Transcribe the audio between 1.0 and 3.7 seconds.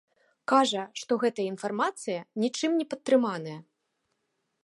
што гэтая інфармацыя нічым не падтрыманая.